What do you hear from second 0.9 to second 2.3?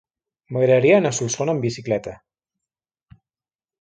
anar a Solsona amb bicicleta.